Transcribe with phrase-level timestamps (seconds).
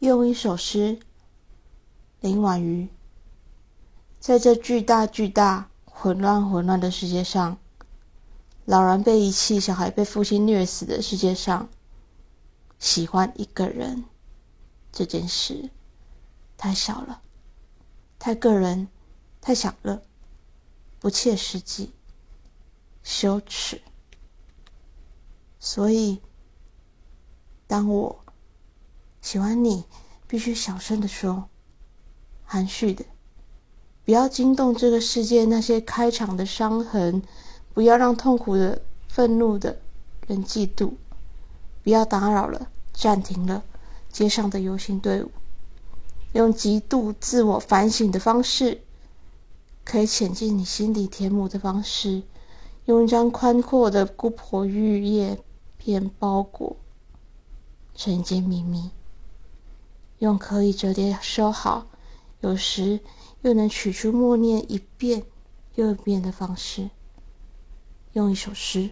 [0.00, 0.98] 用一首诗，
[2.20, 2.88] 林婉瑜。
[4.18, 7.58] 在这巨大巨大、混乱混乱的世界上，
[8.64, 11.68] 老人被遗弃，小孩被父亲虐死的世界上，
[12.78, 14.04] 喜欢一个人
[14.90, 15.70] 这件事
[16.56, 17.22] 太小了，
[18.18, 18.88] 太个人，
[19.40, 20.02] 太享乐，
[20.98, 21.92] 不切实际，
[23.02, 23.80] 羞耻。
[25.60, 26.20] 所以，
[27.66, 28.23] 当我。
[29.24, 29.84] 喜欢你，
[30.28, 31.48] 必须小声的说，
[32.44, 33.06] 含蓄的，
[34.04, 37.22] 不要惊动这个世界那些开场的伤痕，
[37.72, 39.78] 不要让痛苦的、愤怒的
[40.26, 40.92] 人嫉妒，
[41.82, 43.64] 不要打扰了、暂停了
[44.12, 45.30] 街上的游行队伍，
[46.34, 48.82] 用极度自我反省的方式，
[49.86, 52.22] 可以潜进你心底填母的方式，
[52.84, 55.42] 用一张宽阔的姑婆玉叶
[55.78, 56.76] 片包裹
[57.94, 58.90] 成一间秘密。
[60.18, 61.86] 用可以折叠收好，
[62.40, 63.00] 有时
[63.42, 65.24] 又能取出默念一遍
[65.74, 66.90] 又一遍的方式，
[68.12, 68.90] 用一首诗。